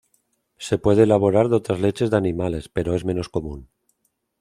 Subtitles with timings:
[0.57, 3.67] Se puede elaborar de otras leches de animales, pero es menos común.